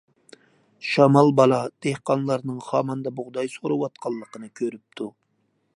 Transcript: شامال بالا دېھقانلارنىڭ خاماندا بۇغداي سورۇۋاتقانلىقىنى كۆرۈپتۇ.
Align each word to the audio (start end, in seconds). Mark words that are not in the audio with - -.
شامال 0.91 1.29
بالا 1.39 1.59
دېھقانلارنىڭ 1.87 2.63
خاماندا 2.69 3.13
بۇغداي 3.21 3.53
سورۇۋاتقانلىقىنى 3.57 4.53
كۆرۈپتۇ. 4.61 5.13